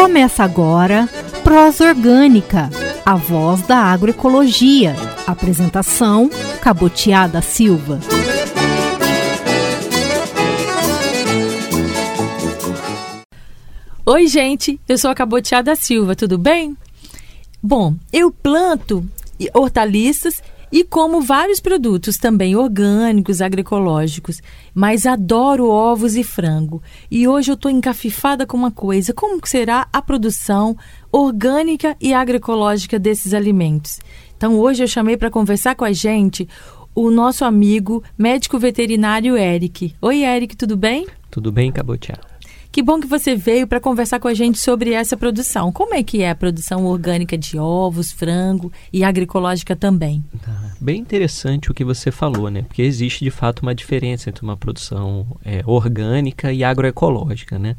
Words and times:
Começa 0.00 0.42
agora 0.42 1.06
Prosa 1.44 1.88
Orgânica, 1.88 2.70
a 3.04 3.16
voz 3.16 3.60
da 3.60 3.76
agroecologia. 3.76 4.96
Apresentação: 5.26 6.30
Cabotiada 6.62 7.42
Silva. 7.42 8.00
Oi, 14.06 14.26
gente, 14.26 14.80
eu 14.88 14.96
sou 14.96 15.10
a 15.10 15.14
Cabotiada 15.14 15.76
Silva, 15.76 16.16
tudo 16.16 16.38
bem? 16.38 16.74
Bom, 17.62 17.94
eu 18.10 18.32
planto 18.32 19.06
hortaliças 19.52 20.42
e 20.72 20.84
como 20.84 21.20
vários 21.20 21.60
produtos 21.60 22.16
também 22.16 22.54
orgânicos, 22.54 23.40
agroecológicos, 23.40 24.40
mas 24.74 25.06
adoro 25.06 25.68
ovos 25.68 26.16
e 26.16 26.22
frango. 26.22 26.82
E 27.10 27.26
hoje 27.26 27.50
eu 27.50 27.54
estou 27.54 27.70
encafifada 27.70 28.46
com 28.46 28.56
uma 28.56 28.70
coisa: 28.70 29.12
como 29.12 29.40
será 29.44 29.88
a 29.92 30.00
produção 30.00 30.76
orgânica 31.10 31.96
e 32.00 32.14
agroecológica 32.14 32.98
desses 32.98 33.34
alimentos? 33.34 33.98
Então 34.36 34.58
hoje 34.58 34.82
eu 34.84 34.88
chamei 34.88 35.16
para 35.16 35.30
conversar 35.30 35.74
com 35.74 35.84
a 35.84 35.92
gente 35.92 36.48
o 36.94 37.10
nosso 37.10 37.44
amigo 37.44 38.02
médico 38.16 38.58
veterinário 38.58 39.36
Eric. 39.36 39.94
Oi, 40.00 40.24
Eric, 40.24 40.56
tudo 40.56 40.76
bem? 40.76 41.06
Tudo 41.30 41.52
bem, 41.52 41.70
Cabotiá. 41.70 42.29
Que 42.72 42.82
bom 42.82 43.00
que 43.00 43.06
você 43.06 43.34
veio 43.34 43.66
para 43.66 43.80
conversar 43.80 44.20
com 44.20 44.28
a 44.28 44.34
gente 44.34 44.58
sobre 44.58 44.92
essa 44.92 45.16
produção. 45.16 45.72
Como 45.72 45.92
é 45.92 46.04
que 46.04 46.22
é 46.22 46.30
a 46.30 46.34
produção 46.36 46.86
orgânica 46.86 47.36
de 47.36 47.58
ovos, 47.58 48.12
frango 48.12 48.72
e 48.92 49.02
agroecológica 49.02 49.74
também? 49.74 50.24
Tá. 50.40 50.70
Bem 50.80 51.00
interessante 51.00 51.70
o 51.70 51.74
que 51.74 51.84
você 51.84 52.12
falou, 52.12 52.48
né? 52.48 52.62
Porque 52.62 52.82
existe 52.82 53.24
de 53.24 53.30
fato 53.30 53.60
uma 53.60 53.74
diferença 53.74 54.30
entre 54.30 54.44
uma 54.44 54.56
produção 54.56 55.26
é, 55.44 55.62
orgânica 55.66 56.52
e 56.52 56.62
agroecológica, 56.62 57.58
né? 57.58 57.76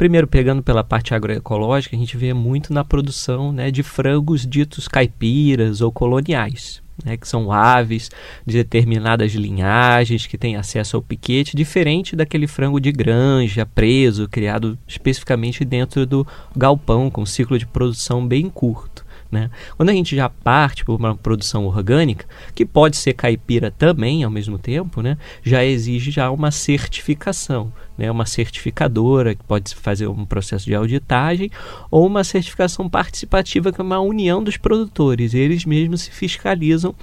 Primeiro, 0.00 0.26
pegando 0.26 0.62
pela 0.62 0.82
parte 0.82 1.12
agroecológica, 1.12 1.94
a 1.94 1.98
gente 1.98 2.16
vê 2.16 2.32
muito 2.32 2.72
na 2.72 2.82
produção 2.82 3.52
né, 3.52 3.70
de 3.70 3.82
frangos 3.82 4.46
ditos 4.46 4.88
caipiras 4.88 5.82
ou 5.82 5.92
coloniais 5.92 6.82
né, 7.04 7.18
que 7.18 7.28
são 7.28 7.52
aves 7.52 8.10
de 8.46 8.54
determinadas 8.54 9.32
linhagens 9.32 10.26
que 10.26 10.38
têm 10.38 10.56
acesso 10.56 10.96
ao 10.96 11.02
piquete, 11.02 11.54
diferente 11.54 12.16
daquele 12.16 12.46
frango 12.46 12.80
de 12.80 12.90
granja, 12.90 13.66
preso, 13.66 14.26
criado 14.26 14.78
especificamente 14.88 15.66
dentro 15.66 16.06
do 16.06 16.26
galpão, 16.56 17.10
com 17.10 17.20
um 17.20 17.26
ciclo 17.26 17.58
de 17.58 17.66
produção 17.66 18.26
bem 18.26 18.48
curto. 18.48 19.04
Né? 19.30 19.48
Quando 19.76 19.90
a 19.90 19.92
gente 19.92 20.16
já 20.16 20.28
parte 20.28 20.84
para 20.84 20.94
uma 20.94 21.14
produção 21.14 21.64
orgânica, 21.66 22.26
que 22.52 22.66
pode 22.66 22.96
ser 22.96 23.12
caipira 23.12 23.70
também 23.70 24.24
ao 24.24 24.30
mesmo 24.30 24.58
tempo, 24.58 25.00
né? 25.00 25.16
já 25.42 25.64
exige 25.64 26.10
já 26.10 26.30
uma 26.30 26.50
certificação, 26.50 27.72
né? 27.96 28.10
uma 28.10 28.26
certificadora 28.26 29.34
que 29.34 29.44
pode 29.44 29.72
fazer 29.74 30.08
um 30.08 30.24
processo 30.24 30.64
de 30.64 30.74
auditagem 30.74 31.48
ou 31.90 32.04
uma 32.06 32.24
certificação 32.24 32.88
participativa 32.88 33.72
que 33.72 33.80
é 33.80 33.84
uma 33.84 34.00
união 34.00 34.42
dos 34.42 34.56
produtores. 34.56 35.32
Eles 35.32 35.64
mesmos 35.64 36.02
se 36.02 36.10
fiscalizam 36.10 36.94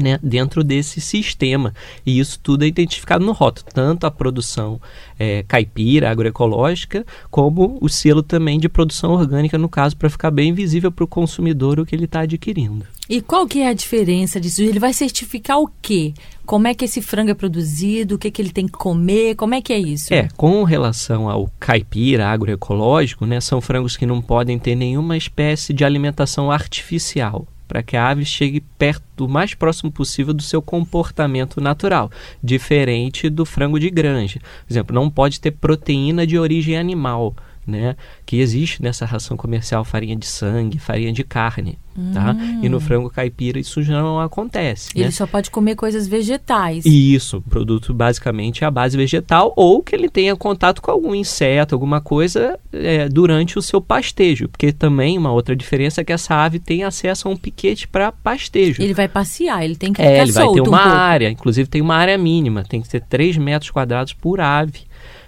né, 0.00 0.18
dentro 0.22 0.64
desse 0.64 1.00
sistema. 1.00 1.74
E 2.04 2.18
isso 2.18 2.38
tudo 2.42 2.64
é 2.64 2.66
identificado 2.66 3.24
no 3.24 3.32
rótulo, 3.32 3.66
tanto 3.72 4.06
a 4.06 4.10
produção 4.10 4.80
é, 5.18 5.44
caipira, 5.46 6.10
agroecológica, 6.10 7.06
como 7.30 7.78
o 7.80 7.88
selo 7.88 8.22
também 8.22 8.58
de 8.58 8.68
produção 8.68 9.12
orgânica, 9.12 9.58
no 9.58 9.68
caso, 9.68 9.96
para 9.96 10.10
ficar 10.10 10.30
bem 10.30 10.52
visível 10.52 10.90
para 10.90 11.04
o 11.04 11.08
consumidor 11.08 11.78
o 11.78 11.86
que 11.86 11.94
ele 11.94 12.04
está 12.04 12.20
adquirindo. 12.20 12.86
E 13.08 13.20
qual 13.20 13.46
que 13.46 13.60
é 13.60 13.68
a 13.68 13.74
diferença 13.74 14.40
disso? 14.40 14.62
Ele 14.62 14.78
vai 14.78 14.94
certificar 14.94 15.58
o 15.58 15.70
quê? 15.82 16.14
Como 16.46 16.66
é 16.66 16.74
que 16.74 16.86
esse 16.86 17.02
frango 17.02 17.30
é 17.30 17.34
produzido? 17.34 18.14
O 18.14 18.18
que, 18.18 18.30
que 18.30 18.40
ele 18.40 18.50
tem 18.50 18.66
que 18.66 18.72
comer? 18.72 19.34
Como 19.34 19.54
é 19.54 19.60
que 19.60 19.72
é 19.72 19.78
isso? 19.78 20.12
É, 20.12 20.28
com 20.36 20.64
relação 20.64 21.28
ao 21.28 21.50
caipira 21.60 22.28
agroecológico, 22.28 23.26
né, 23.26 23.40
são 23.40 23.60
frangos 23.60 23.96
que 23.96 24.06
não 24.06 24.22
podem 24.22 24.58
ter 24.58 24.74
nenhuma 24.74 25.16
espécie 25.16 25.72
de 25.72 25.84
alimentação 25.84 26.50
artificial 26.50 27.46
para 27.66 27.82
que 27.82 27.96
a 27.96 28.08
ave 28.08 28.24
chegue 28.24 28.60
perto, 28.60 29.24
o 29.24 29.28
mais 29.28 29.54
próximo 29.54 29.90
possível 29.90 30.34
do 30.34 30.42
seu 30.42 30.60
comportamento 30.60 31.60
natural, 31.60 32.10
diferente 32.42 33.30
do 33.30 33.44
frango 33.44 33.78
de 33.78 33.90
granja. 33.90 34.40
Por 34.40 34.72
exemplo, 34.72 34.94
não 34.94 35.10
pode 35.10 35.40
ter 35.40 35.52
proteína 35.52 36.26
de 36.26 36.38
origem 36.38 36.76
animal 36.76 37.34
né, 37.66 37.96
que 38.26 38.40
existe 38.40 38.82
nessa 38.82 39.04
ração 39.04 39.36
comercial 39.36 39.84
farinha 39.84 40.16
de 40.16 40.26
sangue, 40.26 40.78
farinha 40.78 41.12
de 41.12 41.24
carne, 41.24 41.78
hum. 41.96 42.12
tá? 42.12 42.36
E 42.62 42.68
no 42.68 42.76
hum. 42.76 42.80
frango 42.80 43.10
caipira 43.10 43.58
isso 43.58 43.82
já 43.82 44.00
não 44.00 44.20
acontece. 44.20 44.90
Ele 44.94 45.06
né? 45.06 45.10
só 45.10 45.26
pode 45.26 45.50
comer 45.50 45.74
coisas 45.74 46.06
vegetais. 46.06 46.84
Isso, 46.84 47.42
produto 47.42 47.94
basicamente 47.94 48.64
é 48.64 48.66
a 48.66 48.70
base 48.70 48.96
vegetal 48.96 49.52
ou 49.56 49.82
que 49.82 49.94
ele 49.94 50.08
tenha 50.08 50.36
contato 50.36 50.82
com 50.82 50.90
algum 50.90 51.14
inseto, 51.14 51.74
alguma 51.74 52.00
coisa 52.00 52.58
é, 52.72 53.08
durante 53.08 53.58
o 53.58 53.62
seu 53.62 53.80
pastejo, 53.80 54.48
porque 54.48 54.72
também 54.72 55.16
uma 55.16 55.32
outra 55.32 55.56
diferença 55.56 56.00
é 56.00 56.04
que 56.04 56.12
essa 56.12 56.34
ave 56.34 56.58
tem 56.58 56.84
acesso 56.84 57.28
a 57.28 57.30
um 57.30 57.36
piquete 57.36 57.88
para 57.88 58.12
pastejo. 58.12 58.82
Ele 58.82 58.94
vai 58.94 59.08
passear, 59.08 59.64
ele 59.64 59.76
tem 59.76 59.92
que 59.92 60.02
é, 60.02 60.04
ficar 60.04 60.22
ele 60.22 60.32
vai 60.32 60.52
ter 60.52 60.68
uma 60.68 60.86
um 60.86 60.90
área, 60.90 61.30
inclusive 61.30 61.68
tem 61.68 61.80
uma 61.80 61.96
área 61.96 62.18
mínima, 62.18 62.62
tem 62.64 62.82
que 62.82 62.88
ter 62.88 63.00
3 63.00 63.36
metros 63.38 63.70
quadrados 63.70 64.12
por 64.12 64.40
ave 64.40 64.80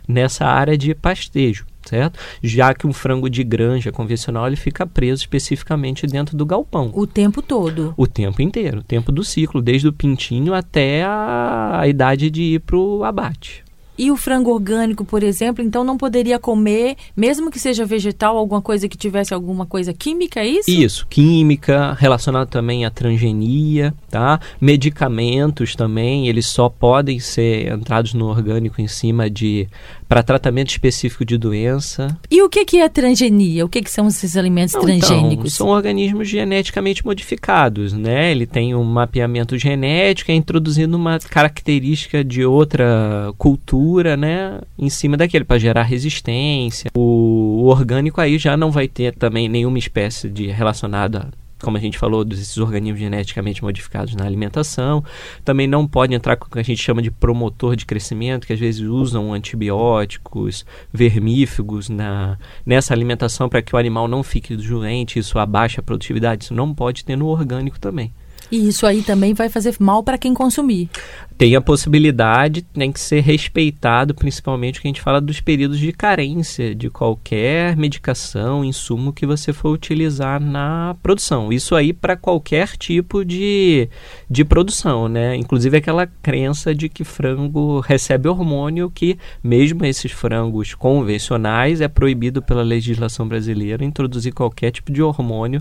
nessa 0.06 0.46
área 0.46 0.76
de 0.76 0.94
pastejo 0.94 1.66
certo? 1.88 2.19
Já 2.42 2.74
que 2.74 2.86
um 2.86 2.92
frango 2.92 3.28
de 3.28 3.42
granja 3.42 3.92
convencional 3.92 4.47
ele 4.47 4.56
fica 4.56 4.86
preso 4.86 5.22
especificamente 5.22 6.06
dentro 6.06 6.36
do 6.36 6.47
galpão. 6.47 6.91
O 6.94 7.06
tempo 7.06 7.42
todo. 7.42 7.94
O 7.97 8.06
tempo 8.06 8.42
inteiro, 8.42 8.78
o 8.78 8.82
tempo 8.82 9.12
do 9.12 9.24
ciclo, 9.24 9.62
desde 9.62 9.88
o 9.88 9.92
pintinho 9.92 10.54
até 10.54 11.04
a, 11.04 11.80
a 11.80 11.88
idade 11.88 12.30
de 12.30 12.42
ir 12.42 12.60
para 12.60 12.76
o 12.76 13.04
abate. 13.04 13.66
E 13.98 14.10
o 14.10 14.16
frango 14.16 14.50
orgânico, 14.50 15.04
por 15.04 15.22
exemplo, 15.22 15.64
então 15.64 15.82
não 15.82 15.96
poderia 15.96 16.38
comer, 16.38 16.96
mesmo 17.16 17.50
que 17.50 17.58
seja 17.58 17.84
vegetal, 17.84 18.36
alguma 18.36 18.60
coisa 18.60 18.88
que 18.88 18.96
tivesse 18.96 19.32
alguma 19.32 19.66
coisa 19.66 19.92
química, 19.92 20.40
é 20.40 20.46
isso? 20.46 20.70
Isso, 20.70 21.06
química, 21.08 21.94
relacionado 21.94 22.48
também 22.48 22.84
à 22.84 22.90
transgenia, 22.90 23.94
tá? 24.10 24.40
Medicamentos 24.60 25.74
também, 25.74 26.28
eles 26.28 26.46
só 26.46 26.68
podem 26.68 27.18
ser 27.18 27.72
entrados 27.72 28.14
no 28.14 28.26
orgânico 28.26 28.80
em 28.80 28.88
cima 28.88 29.30
de 29.30 29.68
para 30.08 30.22
tratamento 30.22 30.70
específico 30.70 31.24
de 31.24 31.36
doença. 31.36 32.16
E 32.30 32.42
o 32.42 32.48
que, 32.48 32.64
que 32.64 32.78
é 32.78 32.88
transgenia? 32.88 33.64
O 33.64 33.68
que, 33.68 33.82
que 33.82 33.90
são 33.90 34.06
esses 34.06 34.36
alimentos 34.36 34.74
Não, 34.74 34.82
então, 34.82 34.98
transgênicos? 34.98 35.54
Então, 35.54 35.66
são 35.66 35.68
organismos 35.68 36.28
geneticamente 36.28 37.04
modificados, 37.04 37.92
né? 37.92 38.30
Ele 38.30 38.46
tem 38.46 38.74
um 38.74 38.84
mapeamento 38.84 39.58
genético, 39.58 40.30
é 40.30 40.34
introduzindo 40.34 40.96
uma 40.96 41.18
característica 41.18 42.22
de 42.22 42.44
outra 42.44 43.32
cultura, 43.36 43.85
né? 44.16 44.60
Em 44.78 44.88
cima 44.88 45.16
daquele, 45.16 45.44
para 45.44 45.58
gerar 45.58 45.82
resistência. 45.82 46.91
O, 46.97 47.62
o 47.62 47.66
orgânico 47.66 48.20
aí 48.20 48.38
já 48.38 48.56
não 48.56 48.70
vai 48.70 48.88
ter 48.88 49.14
também 49.14 49.48
nenhuma 49.48 49.78
espécie 49.78 50.28
de 50.28 50.47
relacionada 50.47 51.30
como 51.62 51.76
a 51.76 51.80
gente 51.80 51.98
falou, 51.98 52.25
desses 52.25 52.58
organismos 52.58 53.00
geneticamente 53.00 53.62
modificados 53.62 54.14
na 54.14 54.25
alimentação. 54.25 55.02
Também 55.44 55.66
não 55.66 55.86
pode 55.86 56.14
entrar 56.14 56.36
com 56.36 56.46
o 56.46 56.50
que 56.50 56.58
a 56.58 56.62
gente 56.62 56.82
chama 56.82 57.00
de 57.00 57.10
promotor 57.10 57.76
de 57.76 57.86
crescimento, 57.86 58.46
que 58.46 58.52
às 58.52 58.60
vezes 58.60 58.82
usam 58.82 59.32
antibióticos, 59.32 60.66
vermífugos 60.92 61.88
na, 61.88 62.38
nessa 62.64 62.92
alimentação 62.92 63.48
para 63.48 63.62
que 63.62 63.75
o 63.75 63.78
animal 63.78 64.06
não 64.06 64.22
fique 64.22 64.54
doente, 64.54 65.19
isso 65.19 65.38
abaixa 65.38 65.80
a 65.80 65.84
produtividade. 65.84 66.44
Isso 66.44 66.54
não 66.54 66.75
pode 66.75 67.04
ter 67.04 67.16
no 67.16 67.26
orgânico 67.26 67.80
também. 67.80 68.12
E 68.50 68.68
isso 68.68 68.86
aí 68.86 69.02
também 69.02 69.34
vai 69.34 69.48
fazer 69.48 69.74
mal 69.80 70.02
para 70.02 70.18
quem 70.18 70.32
consumir. 70.32 70.88
Tem 71.36 71.54
a 71.54 71.60
possibilidade, 71.60 72.62
tem 72.62 72.90
que 72.90 72.98
ser 72.98 73.20
respeitado, 73.20 74.14
principalmente 74.14 74.80
que 74.80 74.86
a 74.86 74.90
gente 74.90 75.02
fala 75.02 75.20
dos 75.20 75.38
períodos 75.38 75.78
de 75.78 75.92
carência 75.92 76.74
de 76.74 76.88
qualquer 76.88 77.76
medicação, 77.76 78.64
insumo 78.64 79.12
que 79.12 79.26
você 79.26 79.52
for 79.52 79.70
utilizar 79.70 80.40
na 80.40 80.96
produção. 81.02 81.52
Isso 81.52 81.74
aí 81.74 81.92
para 81.92 82.16
qualquer 82.16 82.68
tipo 82.76 83.22
de, 83.22 83.88
de 84.30 84.44
produção, 84.46 85.08
né? 85.08 85.36
Inclusive 85.36 85.76
aquela 85.76 86.06
crença 86.06 86.74
de 86.74 86.88
que 86.88 87.04
frango 87.04 87.80
recebe 87.80 88.28
hormônio, 88.28 88.90
que 88.90 89.18
mesmo 89.44 89.84
esses 89.84 90.12
frangos 90.12 90.72
convencionais 90.72 91.82
é 91.82 91.88
proibido 91.88 92.40
pela 92.40 92.62
legislação 92.62 93.28
brasileira 93.28 93.84
introduzir 93.84 94.32
qualquer 94.32 94.70
tipo 94.70 94.90
de 94.90 95.02
hormônio 95.02 95.60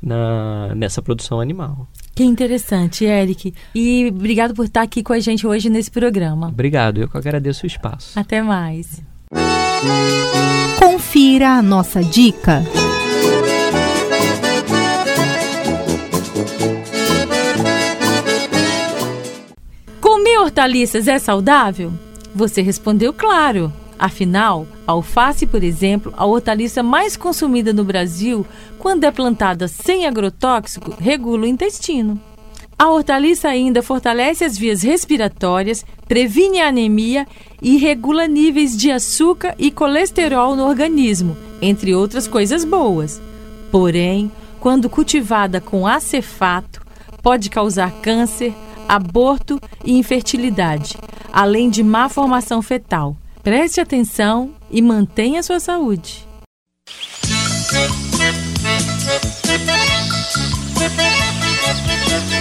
na, 0.00 0.72
nessa 0.76 1.02
produção 1.02 1.40
animal. 1.40 1.88
Que 2.16 2.24
interessante, 2.24 3.04
Eric. 3.04 3.52
E 3.74 4.06
obrigado 4.06 4.54
por 4.54 4.64
estar 4.64 4.80
aqui 4.80 5.02
com 5.02 5.12
a 5.12 5.20
gente 5.20 5.46
hoje 5.46 5.68
nesse 5.68 5.90
programa. 5.90 6.48
Obrigado, 6.48 7.02
eu 7.02 7.08
que 7.10 7.18
agradeço 7.18 7.64
o 7.64 7.66
espaço. 7.66 8.18
Até 8.18 8.40
mais. 8.40 9.02
Confira 10.78 11.50
a 11.50 11.62
nossa 11.62 12.02
dica. 12.02 12.62
Comer 20.00 20.38
hortaliças 20.38 21.06
é 21.08 21.18
saudável? 21.18 21.92
Você 22.34 22.62
respondeu 22.62 23.12
claro. 23.12 23.70
Afinal, 23.98 24.66
a 24.86 24.92
alface, 24.92 25.46
por 25.46 25.64
exemplo, 25.64 26.12
a 26.16 26.26
hortaliça 26.26 26.82
mais 26.82 27.16
consumida 27.16 27.72
no 27.72 27.84
Brasil, 27.84 28.46
quando 28.78 29.04
é 29.04 29.10
plantada 29.10 29.68
sem 29.68 30.06
agrotóxico, 30.06 30.94
regula 30.98 31.44
o 31.44 31.46
intestino. 31.46 32.20
A 32.78 32.90
hortaliça 32.90 33.48
ainda 33.48 33.82
fortalece 33.82 34.44
as 34.44 34.58
vias 34.58 34.82
respiratórias, 34.82 35.84
previne 36.06 36.60
a 36.60 36.68
anemia 36.68 37.26
e 37.62 37.78
regula 37.78 38.28
níveis 38.28 38.76
de 38.76 38.90
açúcar 38.90 39.54
e 39.58 39.70
colesterol 39.70 40.54
no 40.54 40.68
organismo, 40.68 41.34
entre 41.62 41.94
outras 41.94 42.28
coisas 42.28 42.66
boas. 42.66 43.20
Porém, 43.70 44.30
quando 44.60 44.90
cultivada 44.90 45.58
com 45.58 45.86
acefato, 45.86 46.82
pode 47.22 47.48
causar 47.48 47.90
câncer, 48.02 48.54
aborto 48.86 49.58
e 49.82 49.96
infertilidade, 49.96 50.98
além 51.32 51.70
de 51.70 51.82
má 51.82 52.10
formação 52.10 52.60
fetal. 52.60 53.16
Preste 53.46 53.80
atenção 53.80 54.56
e 54.68 54.82
mantenha 54.82 55.40
sua 55.40 55.60
saúde. 55.60 56.26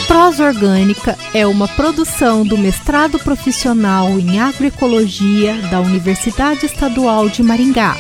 Prosa 0.08 0.46
Orgânica 0.46 1.16
é 1.32 1.46
uma 1.46 1.68
produção 1.68 2.44
do 2.44 2.58
mestrado 2.58 3.20
profissional 3.20 4.18
em 4.18 4.40
agroecologia 4.40 5.54
da 5.70 5.80
Universidade 5.80 6.66
Estadual 6.66 7.30
de 7.30 7.44
Maringá 7.44 7.96